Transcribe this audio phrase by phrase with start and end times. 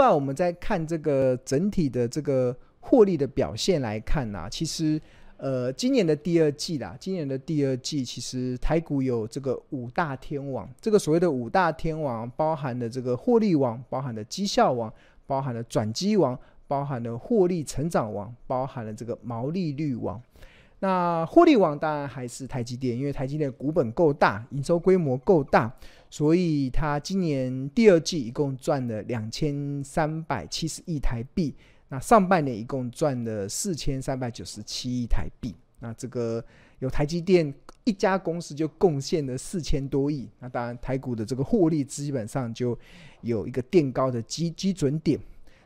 [0.00, 5.00] 外，我们再看这个整体的这个获利的表现来看呢、其实
[5.36, 14.92] 呃，今年的第二季啦，今年的第二季其实台股有这个五大天王，这个所谓的五大天王包含了这个获利王，包含了绩效王，
[15.26, 20.20] 包含了转机王，包含了获利成长王，包含了这个毛利率王。
[20.80, 25.70] 那获利王当然还是台积电，因为台积电股本够大，营收规模够大，
[26.10, 31.54] 所以它今年第二季一共赚了两千三百七十亿台币，
[31.88, 35.54] 那上半年一共赚了四千三百九十七亿台币。
[35.78, 36.44] 那这个
[36.80, 42.78] 有台积电一家公司就贡献了四千多亿，那当然台股的这个获利基本上就
[43.22, 45.18] 有一个垫高的基基准点。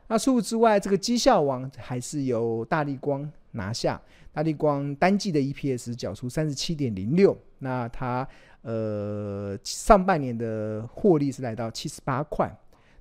[0.08, 4.00] 那除此之外，这个绩效王还是由大力光拿下。
[4.32, 8.26] 大力光单季的 EPS 缴出三十七点零六，那它
[8.62, 12.52] 呃上半年的获利是来到七十八块。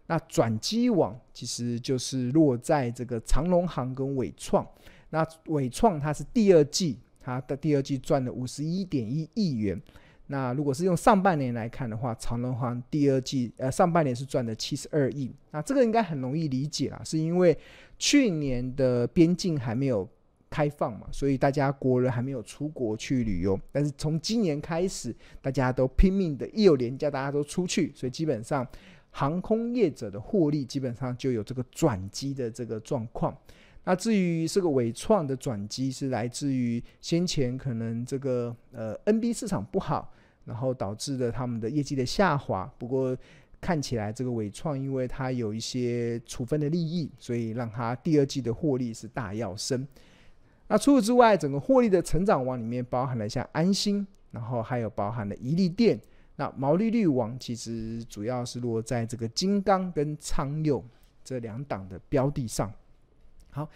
[0.06, 4.68] 那转机王其实就是落在这个长荣航跟纬创。
[5.10, 9.82] 那纬创它是第二季，它的第二季赚了五十一点一亿元。
[10.34, 15.32] 那如果是用上半年来看的话，长荣航第二季呃上半年是赚了七十二亿。
[15.52, 17.56] 那这个应该很容易理解啦，是因为
[18.00, 20.10] 去年的边境还没有
[20.50, 23.60] 开放嘛，所以大家国人还没有出国去旅游。
[23.72, 28.68] 但是从今年开始，大家都拼命的，一有廉价大家都出去，所以基本上
[29.12, 33.38] 航空业者的获利基本上就有这个转机的这个状况。
[33.84, 40.12] 那至于这个伟创的转机是来自于先前可能这个呃 NB 市场不好，
[40.46, 42.72] 然后导致了他们的业绩的下滑。
[42.78, 43.16] 不过
[43.62, 49.88] 看起来这个伟创因为它有一些处分的利益，所以让它第二季的获利是大跃升。
[50.68, 56.00] 那除此之外，整个获利的成长王里面包含了像安心，然后还有包含了一利电。
[56.36, 60.84] 那毛利率王其实主要是落在这个金刚跟昌佑
[61.24, 62.74] 这两档的标的上。
[63.52, 63.70] 好，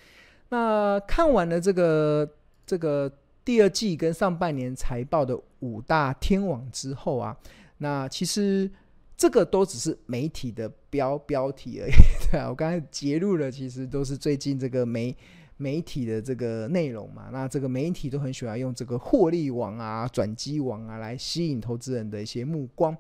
[0.49, 2.27] 那看完了这个
[2.65, 3.11] 这个
[3.47, 7.33] 第二季跟上半年财报的五大天王之后啊，
[7.77, 8.69] 那其实
[9.15, 11.91] 这个都只是媒体的标标题而已。
[12.29, 15.15] 对啊，我刚才截录了，其实都是最近这个媒
[15.55, 17.29] 媒体的这个内容嘛。
[17.31, 22.93] 那这个媒体都很喜欢用这个获利王啊、转机王啊来吸引投资人的一些目光。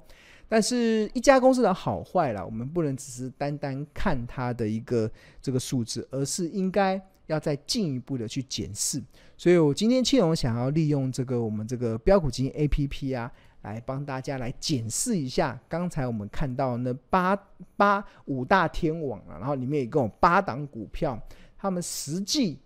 [0.47, 9.01] 但是，一家公司的好坏啦，我们不能只是单单看它的一个这个数字，而是应该要再进一步的去检视。
[9.37, 17.35] 所以我今天庆荣想要利用这个我们这个标股基金 APP 啊，来帮大家来检视一下刚才我们看到那八
[17.75, 21.21] 八五大天王啊，然后里面一共有八档股票，
[21.57, 22.59] 他们实际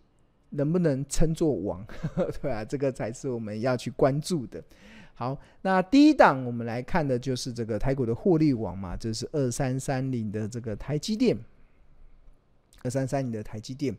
[0.51, 1.85] 能不能称作王？
[2.41, 4.63] 对啊，这个才是我们要去关注的。
[5.13, 11.38] 好，那第一档我们来看的就是这个台股的获利王嘛，这是二三三零的这个台积电，
[12.83, 13.95] 二三三零的台积电，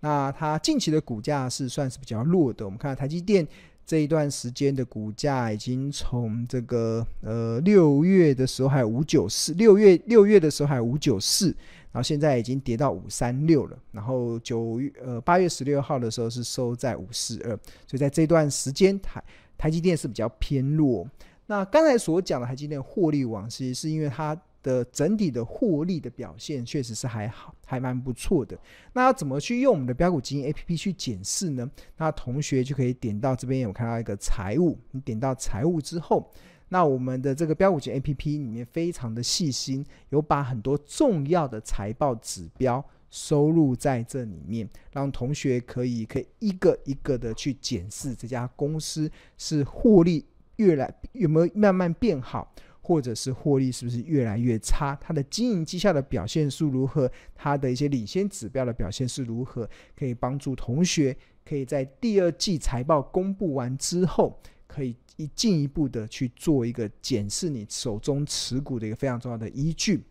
[0.00, 2.64] 那它近期的股价是算是比较弱的。
[2.64, 3.46] 我们看台积电
[3.86, 11.46] 这一段时间的股价已经从这个呃六月的时候还有五九四，六月六月的时候还有五九四，
[11.90, 13.78] 然后现在已经跌到五三六了。
[13.92, 17.50] 然后九月呃八月十六号的时候是收在五四二，
[17.86, 19.22] 所以在这段时间台。
[19.60, 21.04] 台积电是比较偏弱。
[21.46, 28.58] 那刚才所讲的台积电获利王，其实是因为它的整体的获利的表现确实是还好，还蛮不错的。
[28.92, 31.70] 那要怎么去用我们的标股基金 APP 去检视呢？
[31.96, 36.30] 那同学就可以点到这边有看到一个财务，你点到财务之后，
[36.68, 42.84] 那我们的这个标股基金 APP 里面非常的细心，有把很多重要的财报指标。
[43.10, 50.22] 收入在这里面，让同学可以可以一个一个的去检视这家公司是获利
[50.56, 52.54] 越来有没有慢慢变好，
[52.88, 54.96] 或者是获利是不是越来越差？
[54.98, 57.10] 它的经营绩效的表现是如何？
[57.34, 59.68] 它的一些领先指标的表现是如何？
[59.94, 70.02] 可以帮助同学可以在第二季财报公布完之后，可以一进一步的去做一个检视你手中持股的一个非常重要的依据。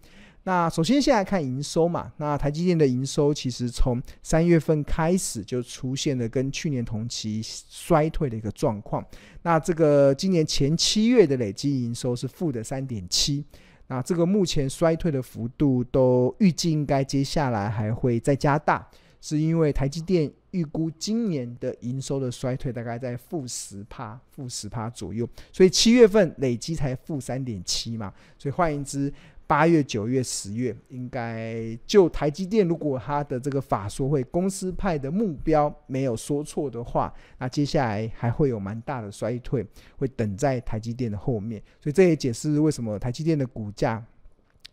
[0.47, 9.05] 那首先先来看营收嘛，那台积电的营收其实从三月份开始就出现了跟去年同期衰退的一个状况。
[9.41, 13.43] 那这个今年前七月的累计营收是负的三点七，
[13.87, 18.87] 那这个目前衰退的幅度都预计应该接下来还会再加大，
[19.21, 29.13] 是因为台积电预估今年的营收的衰退大概在负十趴、负十趴左右，所以七月份累计才负三点七嘛，所以换言之。
[29.49, 31.55] 八月、九月、十月，应该
[31.85, 39.65] 就台积电，如果它的这个法说会公司派的目标没有说错的话，那接下来还会有蛮大的衰退，
[39.95, 41.63] 会等在台积电的后面。
[41.79, 44.05] 所以这也解释为什么台积电的股价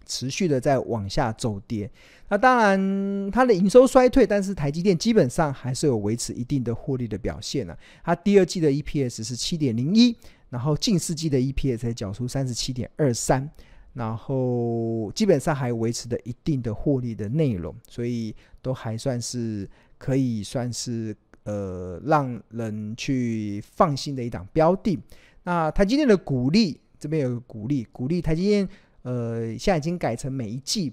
[0.06, 1.90] 持续的在往下走跌。
[2.28, 10.16] 那当然，它的营收衰退，但是台积电基本上还是有维持一定的获利的表现呢、它第二季的 EPS 是七点零一，
[10.48, 13.48] 然后近四季的 EPS 才缴出三十七点二三，
[13.92, 19.68] 然后基本上还维持的一定的获利的内容，所以都还算是
[19.98, 21.14] 可以算是
[21.44, 24.98] 呃让人去放心的一档标的。
[25.44, 28.66] 那台积电的股利这边有个股利，股利台积电
[29.04, 30.92] 呃现在已经改成每一季。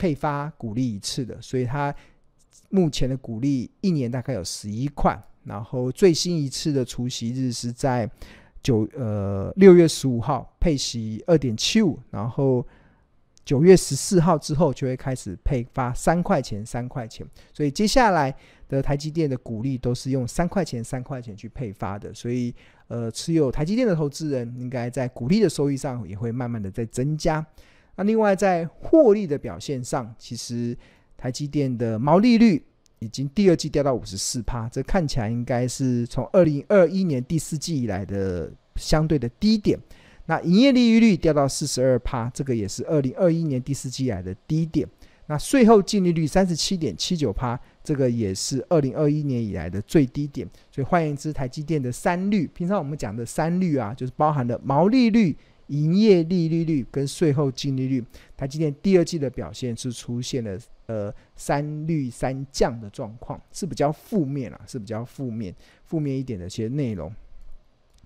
[0.00, 1.92] 配发股利一次的，所以它
[2.68, 8.08] 目前的股利一年大概有十一块，然后最新一次的除息日是在
[8.62, 12.64] 九呃六月十五号配息二点七五，然后
[13.44, 18.32] 九月十四号之后就会开始配发三块钱三块钱，所以接下来
[18.68, 22.54] 的台积电的股利都是用三块钱三块钱去配发的，所以
[22.88, 27.44] 呃持有台积电的投资人应该在股利的收益上也会慢慢的在增加。
[27.96, 30.76] 那另外在获利的表现上，其实
[31.16, 32.64] 台积电的毛利率
[33.00, 39.78] 已经第二季掉到五十四趴，这看起来应该是从二零二一年第四季以来的相对的低点。
[40.26, 44.86] 那营业利益率掉到四十二趴，这个也是二零二一年第四季以来的低点。
[45.26, 47.58] 那税后净利率三十七点七九趴，
[47.88, 50.46] 这个也是二零二一年以来的最低点。
[50.70, 55.34] 所以换言之，台积电的三率，平常我们讲的三率啊，就是包含了毛利率。
[55.68, 58.02] 营业利率率跟税后净利率，
[58.38, 67.12] 台积电第二季的表现是出现了呃三率三降的状况，是比较负面啊，是比较负面负面一点的一些内容。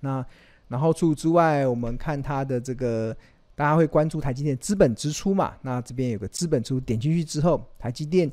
[0.01, 0.27] 那
[0.67, 3.17] 然后除此之外，我们看它的这个，
[3.55, 5.55] 大家会关注台积电资本支出嘛？
[5.63, 8.29] 那这边有个资本出，点进去之后，台积电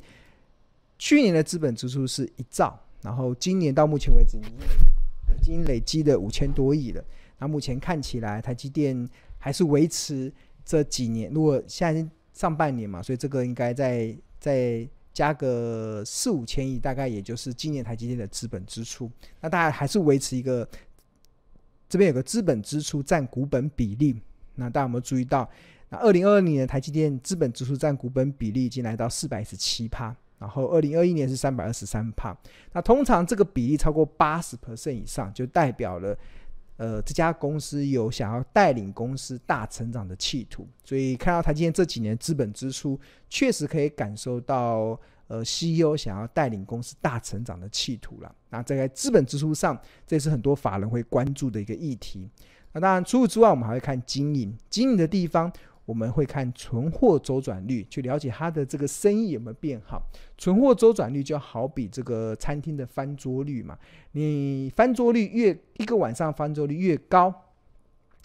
[0.99, 7.03] 去年的资本支出是一兆，然后今年到目前为止已经累积了五千多亿了。
[7.39, 10.31] 那目前看起来，台积电还是维持
[10.65, 11.31] 这几年。
[11.31, 19.09] 如果现在上半年嘛，所以这个应该再再加个四五千亿，大概也就是今年台积电的资本支出。
[19.39, 20.67] 那大家还是维持一个，
[21.87, 24.21] 这边有个资本支出占股本比例。
[24.55, 25.49] 那大家有没有注意到？
[25.87, 32.35] 那二零二二年的台积电资本支出占股本比例已经来到四百一十七趴，然后二零二一年是三百二十三趴。
[32.73, 36.17] 那通常这个比例超过八十 percent 以上，就代表了。
[36.77, 42.97] 呃，这家公司有想要带领公司大成长的企图，所以看到台积电这几年资本支出，
[43.27, 44.97] 确实可以感受到
[45.27, 48.33] 呃 CEO 想要带领公司大成长的企图了。
[48.49, 49.77] 那在资本支出上，
[50.07, 52.29] 这也是很多法人会关注的一个议题。
[52.71, 55.51] 那当然，除此之外，我们还会看经营，经营的地方。
[55.89, 59.99] 我们会看存货周转率，去了解它的这个生意有没有变好。
[60.37, 63.75] 存货周转率就好比这个餐厅的翻桌率嘛，
[64.11, 67.33] 你翻桌率越一个晚上翻桌率越高，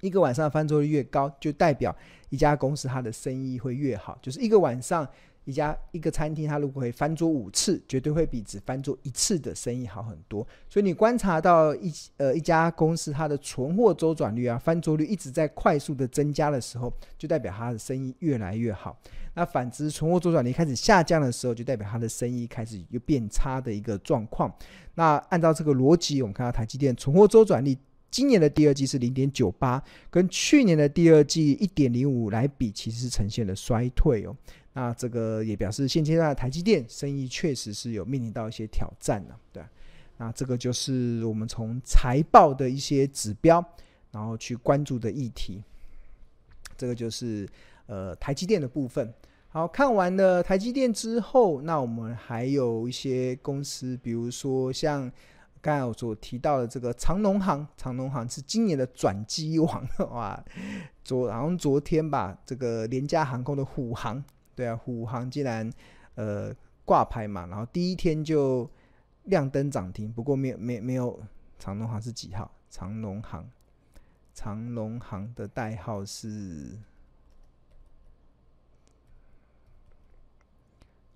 [0.03, 1.97] 一个晚上翻桌率越高，就代表
[2.29, 5.09] 一家公司它的生意会越好，就是一个晚上。
[5.45, 10.47] 一家一个餐厅，它如果可以翻桌五次，绝对会比只翻桌一次的生意好很多。
[10.69, 18.99] 所以你观察到一呃一家公司它的存货周转率啊，翻桌率一直在快速的增加的时候，就代表它的生意越来越好。
[19.37, 24.53] 那反之，存货周转率开始下降的时候，就代表它的生意开始又变差的一个状况。
[24.95, 27.77] 那按照这个逻辑，我们看到台积电存货周转率
[28.15, 34.37] 今年的第二季是零点九八，跟去年的第二季一点零五来比，其实是呈现了衰退哦。
[34.73, 39.61] 那这个也表示现阶段的台积电生意确实是有面临到一些挑战了，对。
[40.17, 43.65] 那这个就是我们从财报的一些指标，
[44.13, 45.61] 然后去关注的议题。
[46.77, 47.49] 这个就是
[47.87, 49.13] 呃台积电的部分。
[49.49, 55.11] 好，看完了台积电之后，那我们还有一些公司，比如说像
[55.65, 60.45] 刚才我所提到的这个长荣航，长荣航是今年的转机王 哇。
[61.03, 64.23] 昨好像昨天吧，这个廉价航空的虎航。
[64.55, 65.73] 对啊，虎航竟然
[66.17, 66.55] 呃
[66.85, 68.71] 挂牌嘛，然后第一天就
[69.23, 71.19] 亮灯涨停，不过没有没没有
[71.59, 72.51] 长荣航是几号？
[72.69, 73.49] 长荣航，
[74.35, 76.79] 长荣航的代号是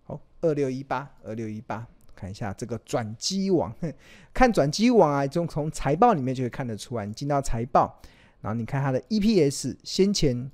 [0.05, 1.87] 好二六一八二六一八，
[2.18, 3.72] 看一下这个转机网，
[4.34, 8.00] 看转机网啊，就从财报里面就会看得出来，你进到财报，
[8.40, 10.50] 然后你看它的 EPS 先前。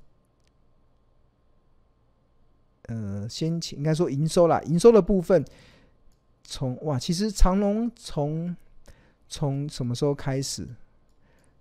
[2.87, 5.43] 呃，先前应该说营收啦，营收的部分
[6.43, 8.55] 从哇，其实长隆从
[9.27, 10.67] 从什么时候开始？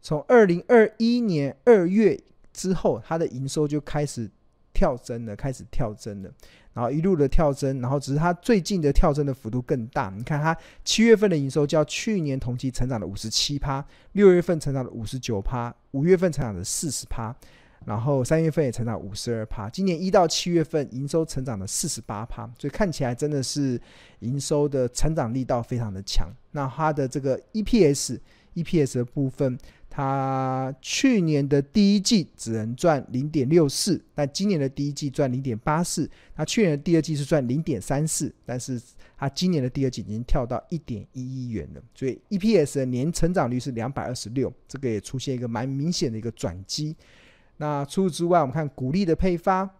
[0.02, 2.20] 从二零二一年二月
[2.52, 4.30] 之后，它的营收就开始
[4.74, 6.30] 跳增了，开始跳增了，
[6.74, 10.12] 然后一路的跳增，然后只是它最近的跳增的幅度更大。
[10.14, 10.54] 你看它
[10.84, 17.34] 七月份的营收较去年同期成长了五十七趴，六月份成长了五十九趴，五月份成长了四十趴。
[17.86, 23.78] 然后三月份也成长五十二趴，今年一到七月份营收成长了四十八趴，所以看起来真的是
[24.20, 26.26] 营收的成长力道非常的强。
[26.52, 28.18] 那它的这个 EPS
[28.54, 29.58] EPS 的部分，
[29.96, 38.82] 它去年的第一季只能赚零点六四，但今年的第一季赚零点八四，它去年的第二季是赚零点三四，但是
[39.16, 46.96] 它今年的第二季已经跳到一点一一元了，所以 EPS 的年成长率是两百二十六，这个也出现一个蛮明显的一个转机。
[47.58, 49.70] 那除此之外，我们看股利的配发，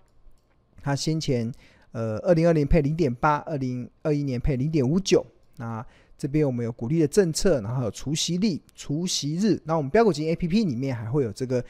[0.81, 1.53] 它先前
[1.91, 5.27] 呃二零二零配零点八，二零二一年配零点五九。
[5.57, 5.85] 那
[6.25, 9.61] 这边我们有鼓励的政策，然后有除息率、除息日。
[9.67, 11.63] 那我们标股金 APP 里面还会有这个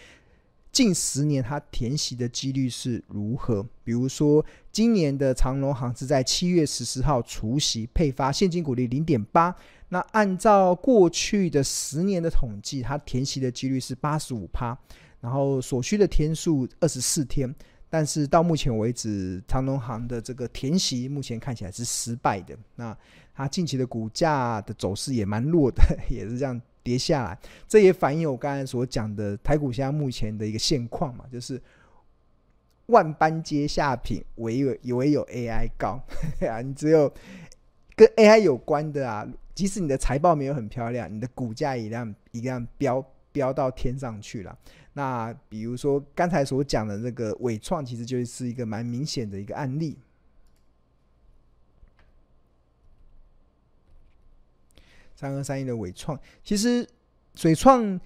[0.70, 3.66] 近十年它填息的几率是如何？
[3.82, 9.52] 比如说今年的长荣航是在七月十四号除息配发现金股利零点八。
[9.88, 14.78] 那按照过去的十年的统计，它填息的几率是八十五趴。
[15.20, 17.52] 然后所需的天数二十四天，
[17.90, 22.56] 但是到目前为止，长荣航的这个填息目前看起来是失败的。
[22.76, 22.96] 那
[23.34, 27.38] 它近期的股价的走势也蛮弱的， 也是这样跌下来。
[27.66, 31.60] 这也反映我刚才所讲的台股现在目前的一个现况嘛，就是
[32.86, 36.00] 万般皆下品，唯有唯有 AI 高
[36.46, 36.60] 啊！
[36.60, 37.12] 你只有
[37.96, 44.56] 跟 AI 有关的啊，即使你的财报没有很漂亮，你的股价一样一样飙飙到天上去了。
[44.92, 49.98] 那比如说刚才所讲的那个伟创，其实就是一个蛮明显的一个案例。
[55.14, 56.86] 三二三一的伟创，其实
[57.34, 57.98] 水创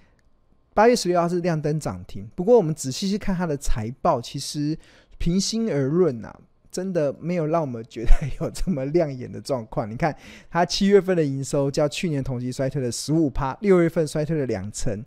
[0.73, 4.77] 八月十六号是亮灯涨停，不过我们仔细去看它的财报，其实
[5.17, 6.39] 平心而论啊，
[6.71, 9.89] 真的没有让我们觉得有这么亮眼的状况。
[9.91, 10.15] 你看
[10.49, 15.03] 它七月份的营收较去年同期衰退了十五趴，六月份衰退了两成。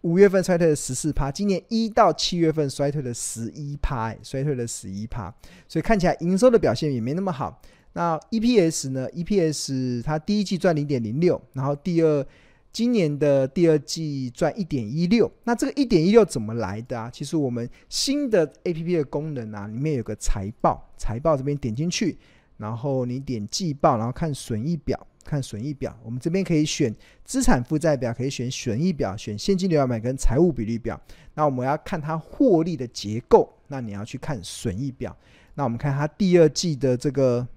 [0.00, 5.34] 五月份衰退了十四趴，今年一到七月份衰退了十一趴，衰退了十一趴，
[5.66, 7.62] 所以看起来营收的表现也没那么好。
[7.94, 12.26] 那 EPS 呢？EPS 它第一季赚零点零六，然后第二
[12.70, 15.28] 今年的第二季赚一点一六。
[15.44, 17.10] 那这个一点一六怎么来的啊？
[17.10, 22.18] 其实我们新的 APP 的功能啊，里面有个财报，财报这边点进去，
[22.58, 25.06] 然后你点季报，然后看损益表。
[25.24, 31.00] 看损益表，我们这边可以选资产负债表，可以选损益表，选现金流量表跟财务比率表。
[31.32, 35.16] 那我们要看它获利的结构，那你要去看损益表。
[35.54, 37.48] 那我们看它第二季的这个，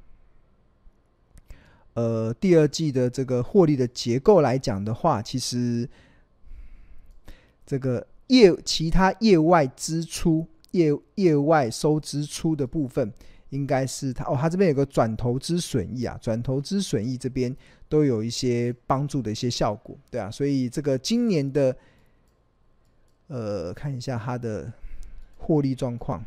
[1.98, 5.90] 呃，第二季的这个获利的结构来讲的话，其实
[7.66, 13.12] 这个业其他业外支出、业业外收支出的部分。
[13.52, 17.56] 应该是他哦，他这边有个转投资损益啊，转投资损益这边
[17.88, 21.74] 都有一些帮助的一些效果，对啊，所以这个今年的，
[23.28, 24.70] 呃，看一下它的
[25.38, 26.22] 获利状况，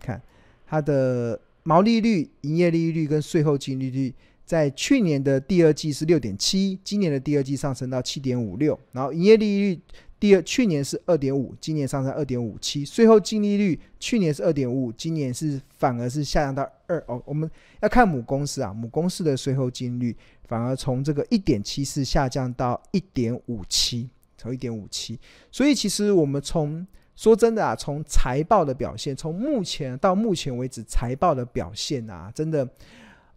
[0.00, 0.20] 看
[0.66, 4.12] 它的毛利率、营业利率跟税后净利率，
[4.44, 9.80] 在去年的第二季是六点七，今年的第二季上升到七点五六，然后营业利率。
[10.20, 12.82] 第二，去年是二点五，今年上升二点五七。
[12.82, 17.22] 税后净利率去年是二点五，今年是反而是下降到二哦。
[17.26, 17.50] 我们
[17.82, 24.08] 要看母公司啊，母公司的税后净率反而从这个一点七四下降到一点五七，
[24.38, 25.18] 从一点五七。
[25.52, 26.86] 所以其实我们从
[27.16, 32.66] 说真的啊，从财报的表现，从目前到目前为止财报的表现啊，真的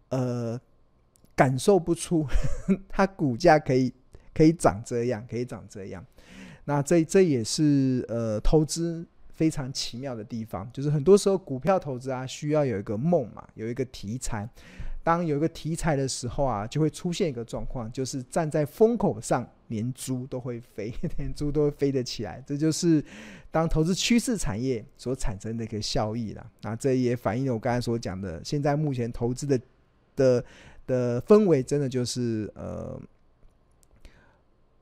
[0.08, 0.58] 呃
[1.38, 2.34] 感受不出呵
[2.74, 3.92] 呵它股价可以
[4.34, 6.04] 可以长这样，可以长这样。
[6.64, 14.48] 那这这也是呃投资非常奇妙的地方，就是很多时候股票投资啊，需要有一个梦嘛，有一个题材。
[15.04, 22.42] 当有一个题材的时候啊，就会出现一个状况，就是站在风口上，连猪都会飞， 连猪都会飞得起来。
[22.46, 23.02] 这就是
[23.50, 26.44] 当投资趋势产业所产生的一个效益啦。
[26.60, 29.58] 那这也反映了我刚才所讲的，现在目前投资的
[30.14, 30.44] 的
[30.88, 33.00] 的氛围，真的就是呃。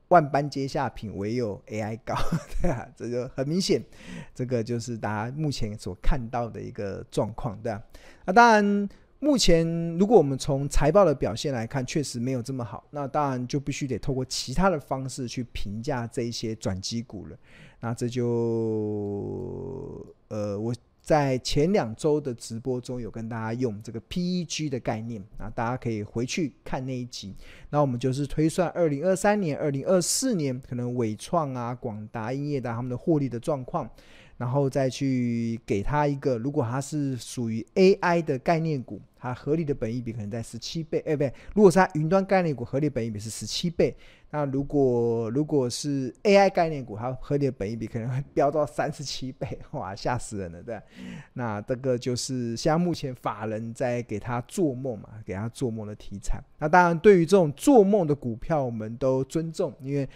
[0.09, 2.15] 万般皆下品，唯有 AI 高，
[2.63, 3.83] 对啊，这就很明显，
[4.33, 7.83] 这个就是大家目前所看到的一个状况，对啊。
[8.23, 17.37] 那当然，目前如果我们从财报的表现来看，确实没有这么好，那当然就必须得透过其他的方式去评价这一些转机股了。
[17.81, 18.25] 那这就，
[20.29, 20.73] 呃，我。
[21.07, 27.33] 在前两周的直播中有跟大家用这个 PEG 的概念那，大家可以回去看那一集。
[27.69, 33.89] 那我们就是推算二零二三年、二零二四年可能伟创啊、广达、英业达他们的获利的状况。
[34.37, 43.95] 然后再去给它一个，如果它是属于 AI 的概念股，它合理的本益比可能在十七倍，哎，不对，如果是它云端概念股，合理本益比是十七倍。
[44.29, 50.79] 那如果如果是 AI 概念股，它合理的本益比可能会飙到三十七倍，哇，吓死人了，对。
[51.33, 56.39] 那这个就是现在目前法人在给他做梦嘛，给他做梦的题材。
[56.59, 60.07] 那当然，对于这种做梦的股票，我们都尊重，因为。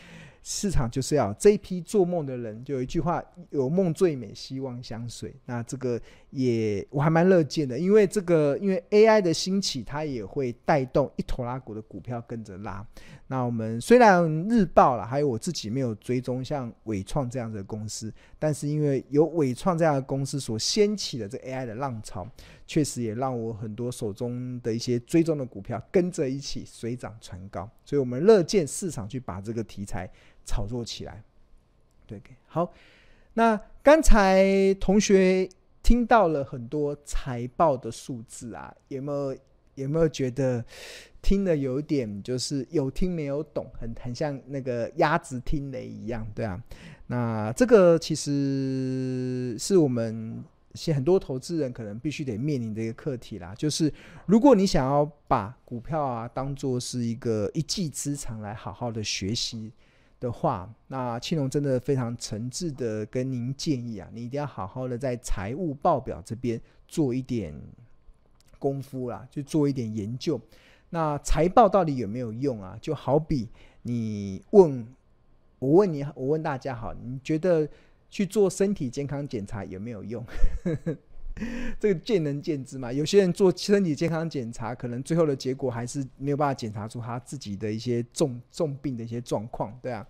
[0.44, 5.34] 市场就是要这一批做梦的人，就有一句话：有梦最美，希望相随。
[5.46, 12.86] 那这个也我还蛮乐见的，因为这个因为 AI 的兴起，它也会带动一拖拉股的股票跟着拉。
[13.28, 22.28] 那我们虽然日报啦，还有我自己没有追踪像纬创这样的公司，但是因为有纬创这样的公司所掀起的这 AI 的浪潮，
[22.68, 27.70] 确实也让我很多手中的一些追踪的股票跟着一起水涨船高。
[27.86, 30.10] 所以我们乐见市场去把这个题材。
[30.46, 31.24] 炒作起来，
[32.06, 32.74] 对，好。
[33.34, 35.48] 那刚才同学
[35.82, 39.38] 听到了很多财报的数字啊，有没有
[39.76, 40.62] 有没有觉得
[41.22, 46.62] 听得有点就是有听没有懂，很很像那个鸭子听雷一样，对啊。
[47.08, 50.44] 那这个其实是我们
[50.94, 53.92] 很多投资人可能必须得面临的一个课题啦，就是
[54.26, 59.72] 如果你想要把股票啊当做是一个一技之长来好好的学习。
[60.22, 67.54] 的话，那庆龙真的非常诚挚的跟您建议啊，你一定要好好的在财务报表这边做一点
[68.60, 70.40] 功夫啦，就做一点研究。
[70.92, 72.78] 那财报到底有没有用啊？
[72.80, 73.50] 就好比
[73.82, 74.88] 你问
[75.58, 77.68] 我问你，我问大家好，你觉得
[78.08, 80.24] 去做身体健康检查有没有用？
[81.80, 90.06] 这个见仁见智嘛，有些人做身体健康检查，可能最后的结果还是没有办法检查出他自己的一些重重病的一些状况，对啊。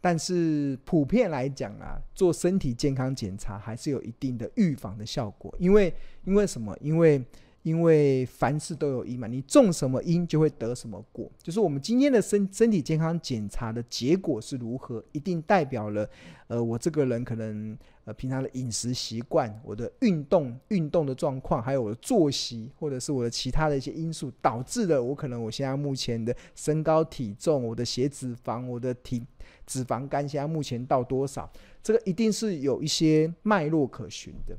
[0.00, 5.92] 但是普遍来讲啊，做身体健康检查还是有一定的预防的效果，因为
[6.24, 6.76] 因为什么？
[6.80, 7.20] 因为
[7.62, 11.30] 因为凡事都有因嘛，你种什么因就会得什么果。
[11.42, 16.08] 就是我们今天的身身体健康检查的结果是如何，一定代表了，
[16.46, 29.22] 呃，我这个人可能呃平常的饮食习惯、我的运动运动的状况，还有我的作息，或者是我的其他的一些因素，导致了我可能我现在目前的身高体重、我的血脂肪、我的体
[29.66, 31.50] 脂肪肝现在目前到多少，
[31.82, 34.56] 这个一定是有一些脉络可循的。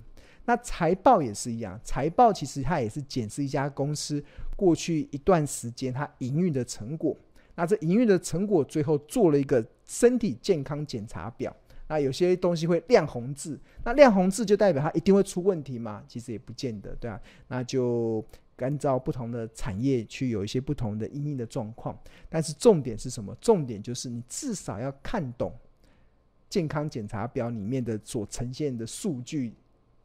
[0.50, 4.24] 那财报也是一样，财报其实它也是检视一家公司
[4.56, 7.16] 过去一段时间它营运的成果。
[7.54, 11.56] 那这营运的成果最后做了一个身体健康检查表。
[11.88, 16.04] 那有些东西会亮红字，那亮红字就代表它一定会出问题吗？
[16.08, 17.22] 其实也不见得，对啊。
[17.48, 21.96] 那就按照不同的产业去有一些不同的营运的状况。
[22.28, 23.38] 但是重点是什么？
[23.40, 25.54] 重点就是你至少要看懂
[26.50, 29.54] 健康检查表里面的所呈现的数据。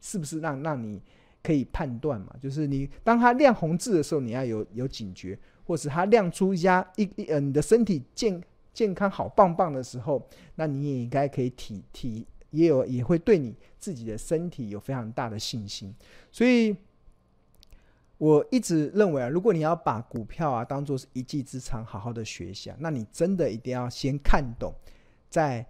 [0.05, 1.01] 是不是让让你
[1.43, 2.37] 可以判断嘛？
[2.39, 8.39] 就是你当它亮红字的时候，你要有有警觉，或是它亮出一家一一呃你的身体健
[8.75, 10.23] 健康好棒棒的时候，
[10.57, 15.95] 那你也应该可以体体也有也会对你自己的身体有非常大的信心。
[16.31, 16.77] 所以
[18.19, 24.71] 我一直认为啊，如果你要把股票啊当做是一技之长，好好的学习啊，那你真的一定要先看懂
[25.31, 25.67] 在。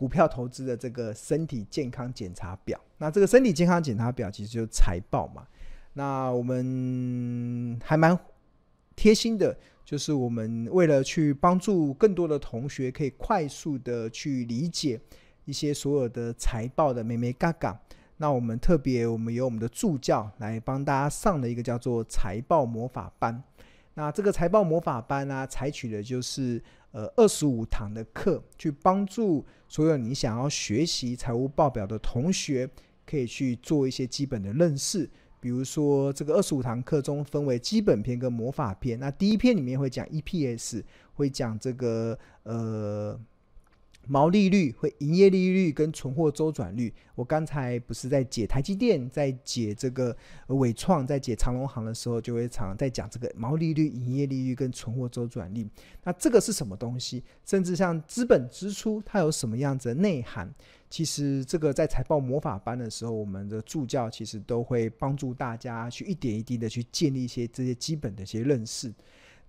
[0.00, 5.46] 股票投资的这个身体健康检查表，那这个身体健康检查表其实就是财报嘛。
[5.92, 8.18] 那我们还蛮
[8.96, 14.98] 贴心的，就是我们为了去帮助更多的同学可以快速的去理解
[15.44, 17.78] 一些所有的财报的眉眉嘎嘎，
[18.16, 23.42] 那我们特别我们有我们的助教来帮大家上了一个叫做财报魔法班。
[24.00, 26.62] 那这个财报魔法班呢、啊，采取的就是。
[26.92, 32.68] 呃，二十五堂的课，去帮助所有你想要学习财务报表的同学，
[33.06, 35.08] 可以去做一些基本的认识。
[35.38, 38.98] 比如说，这个二十五堂课中分为基本篇跟魔法篇。
[38.98, 40.82] 那第一篇里面会讲 EPS，
[41.14, 43.16] 会讲这个呃。
[44.10, 50.14] 毛利率会营业利率跟存货周转率，我刚才不是在解台积电，在解这个
[50.48, 55.64] 伟创，在解长隆行的时候，就会常常在讲这个毛利率、营业利率跟存货周转率。
[56.02, 57.22] 那这个是什么东西？
[57.46, 60.52] 甚至像资本支出，它有什么样子的内涵？
[60.88, 68.92] 其实这个在财报魔法班的时候，我们的助教其实都会帮助大家去一点一滴的去建立一些这些基本的一些认识。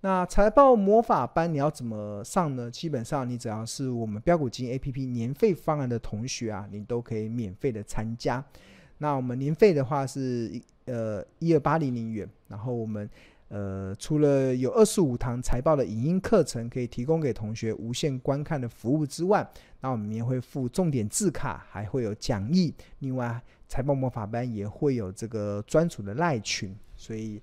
[0.04, 2.68] 那财报魔法班你要怎么上呢？
[2.68, 8.44] 基本上你只要是我们标股金 APP 年费方案的同学啊，你都可以免费的参加。
[8.98, 13.08] 那我们年费的话是呃一二八零零元，然后我们
[13.46, 19.48] 呃，除了有二十五堂财报的影音课程可以提供给同学无限观看的服务之外，
[19.82, 22.74] 那我们也会附重点字卡，还会有讲义。
[22.98, 27.40] 另外，财报魔法班也会有这个专属的赖群，所以。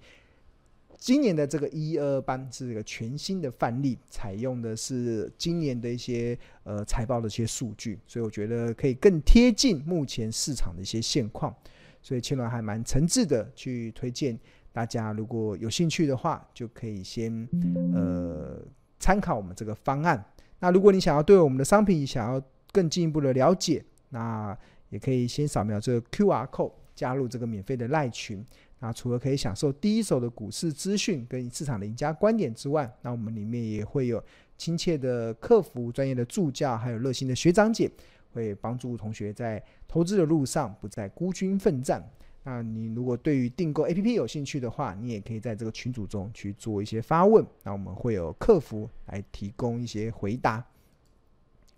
[0.99, 11.55] 今年的这个一二班是一个全新的范例，采用的是今年的一些呃财报的一些数据，所以我觉得可以更贴近目前市场的一些现况，
[12.01, 14.37] 所以千伦还蛮诚挚的去推荐
[14.73, 17.47] 大家，如果有兴趣的话，就可以先
[17.93, 18.61] 呃
[18.99, 20.23] 参考我们这个方案。
[20.59, 24.55] 那如果你想要对我们的商品想要更进一步的了解，那
[24.89, 28.45] 也可以先扫描这个 QR code 加入这个免费的赖群。
[28.79, 34.21] 那除了可以享受第一手的股市资讯跟市场的赢家观点之外，那我们里面也会有
[34.57, 37.89] 亲切的客服、专业的助教，还有热心的学长姐，
[38.33, 42.05] 会帮助同学在投资的路上不再孤军奋战。
[42.43, 50.65] 那你如果对于订购 APP 有兴趣的话，你也可以在这个群组中去做一些发问，那我们会有客服来提供一些回答。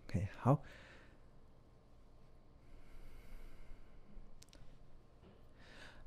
[0.08, 0.60] OK，好。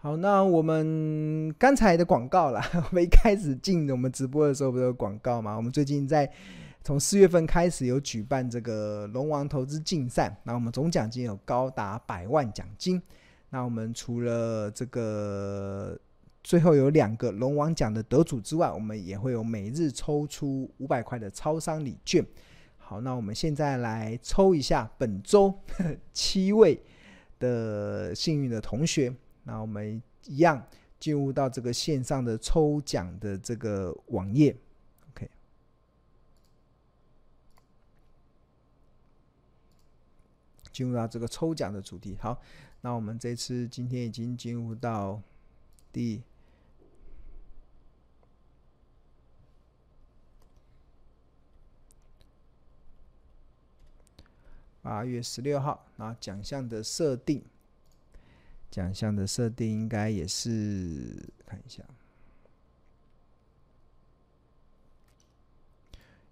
[0.04, 5.56] 好，那我们刚才的广告啦， 我们一开始进我们直播的时候不是有广告吗？
[5.56, 6.30] 我们最近在
[6.82, 13.00] 从四月份开始有举办这个龙王投资竞赛，那我们总奖金有高达百万奖金。
[13.48, 15.98] 那我们除了这个
[16.42, 22.22] 最后有两个龙王奖的得主之外，我们也会有每日抽出五百块的超商礼券。
[22.76, 25.54] 好，那我们现在来抽一下本周
[26.12, 26.78] 七位
[27.38, 29.10] 的幸运的同学。
[29.44, 30.66] 那我们一样
[30.98, 34.56] 进入到这个线上的抽奖的这个网页
[35.10, 35.30] ，OK。
[40.72, 42.16] 进入到这个抽奖的主题。
[42.18, 42.40] 好，
[42.80, 45.20] 那我们这次今天已经进入到
[45.92, 46.22] 第
[54.80, 57.44] 八月十六号，然后奖项的设定。
[58.74, 61.84] 奖项的设定应该也是看一下，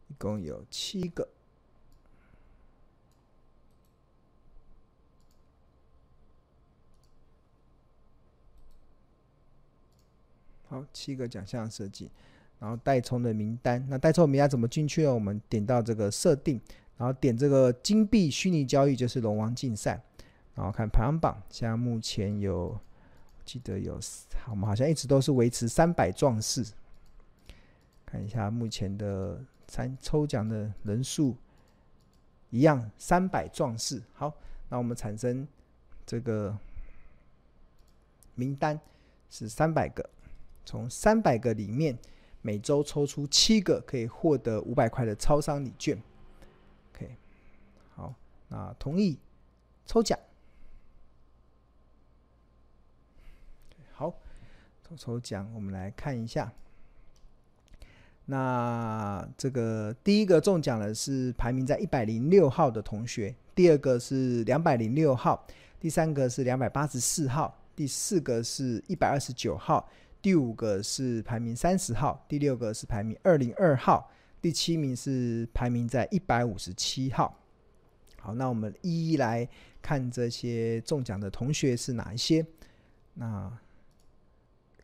[0.08, 1.28] 一共有七个，
[10.64, 12.10] 好，七个奖项设计，
[12.58, 15.14] 然后代充的名单，那代充名单怎么进去呢？
[15.14, 16.60] 我们点到这个设定，
[16.96, 20.02] 然后点这个金币虚拟交易，就是龙王竞赛。
[20.54, 22.78] 然后看排行榜，现在目前有，
[23.44, 23.98] 记得有，
[24.50, 26.64] 我们好像一直都是维持三百壮士。
[28.04, 31.34] 看一下目前的参抽奖的人数，
[32.50, 34.02] 一样三百壮士。
[34.12, 34.30] 好，
[34.68, 35.48] 那我们产生
[36.04, 36.54] 这个
[38.34, 38.78] 名单
[39.30, 40.06] 是三百个，
[40.66, 41.98] 从三百个里面
[42.42, 45.98] 每周抽出七个，可以获得五百块的超商礼券。
[46.92, 47.16] OK，
[47.94, 48.14] 好，
[48.48, 49.18] 那同意
[49.86, 50.18] 抽奖。
[54.10, 56.52] 好抽奖，我们来看一下。
[58.26, 65.44] 那这个第一个中奖的是排名在一百零六号的同学，第二个是两百零六号，
[65.80, 69.88] 第三个是两百八十四号，第四个是一百二十九号，
[70.20, 74.08] 第五个是排名三十号，第六个是排名二零二号，
[74.40, 77.36] 第七名是排名在一百五十七号。
[78.20, 79.48] 好，那我们一一来
[79.82, 82.46] 看这些中奖的同学是哪一些。
[83.14, 83.50] 那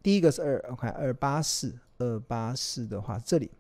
[0.03, 3.51] 第一个是二，我看二八四，二八四的话，这里，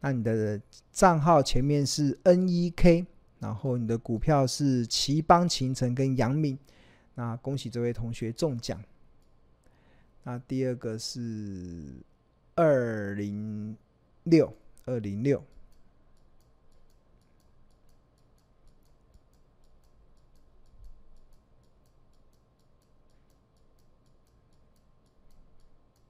[0.00, 0.60] 那你的
[0.92, 3.06] 账号前面是 NEK，
[3.38, 6.58] 然后你的股票是奇邦、秦城跟杨明，
[7.14, 8.82] 那恭喜这位同学中奖。
[10.24, 12.02] 那第二个是
[12.54, 13.76] 二零
[14.24, 14.52] 六，
[14.84, 15.42] 二零六。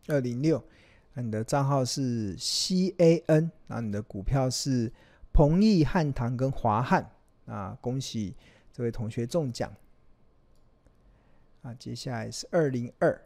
[0.08, 0.62] 二零六，
[1.14, 4.92] 那你的账号是 CAN，那你的股票是
[5.32, 7.10] 鹏益汉唐跟华汉，
[7.46, 8.34] 啊，恭喜
[8.72, 9.72] 这位同学中奖。
[11.62, 13.20] 啊，接下来是二零二，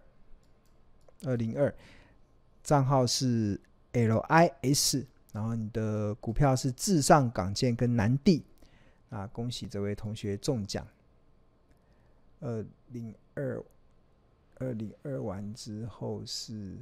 [1.24, 1.74] 二零二，
[2.62, 3.60] 账号是
[3.92, 8.44] LIS，然后你的股票是至上港建跟南地，
[9.10, 10.86] 啊，恭喜这位同学中奖。
[12.40, 13.62] 二零二。
[14.62, 16.79] 二零二完之后是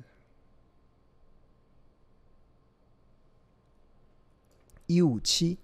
[4.86, 5.56] 一五七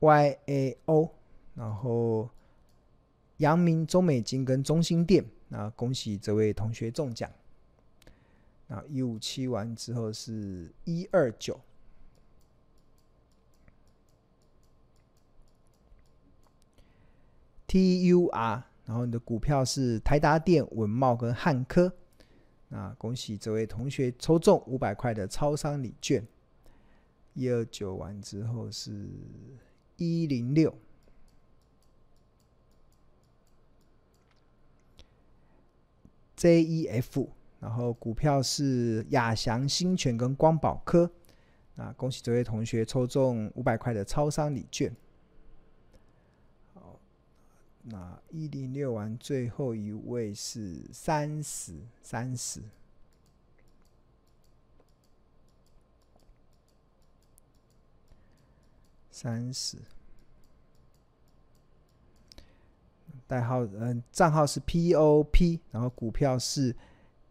[0.00, 1.10] ，YAO
[1.54, 2.30] 然后
[3.36, 7.30] 阳明、中美金跟中心店，那恭喜这位同学中奖。
[8.68, 11.60] 那一五七完之后是一二九
[17.72, 21.90] ，TUR，然后你的股票是台达电、文茂跟汉科。
[22.68, 26.26] 那恭喜这位同学抽中五百块的超商礼券。
[27.32, 29.08] 一二九完之后是
[29.96, 30.74] 一零六
[36.36, 41.10] ，JEF，然后股票是亚翔、新泉跟光宝科。
[41.76, 44.94] 那恭喜这位同学抽中五百块的超商礼券。
[47.82, 52.62] 那一零六完最后一位是三十三十。
[59.14, 59.76] 三十，
[63.28, 66.74] 代号嗯，账号是 POP，然后股票是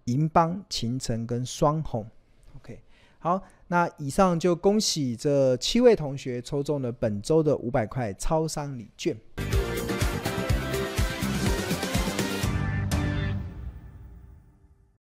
[0.05, 2.07] 银邦、勤诚跟双红。
[2.55, 2.79] OK，
[3.19, 9.17] 好，那以上就恭喜这七位同学抽中了本周的五百块超商礼券。